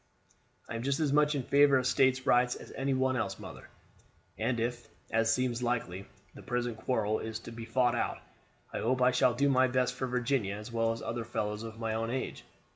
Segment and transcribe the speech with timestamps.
[0.67, 3.67] "I am just as much in favor of State rights as any one else, mother;
[4.35, 8.17] and if, as seems likely, the present quarrel is to be fought out,
[8.73, 11.77] I hope I shall do my best for Virginia as well as other fellows of
[11.79, 12.43] my own age.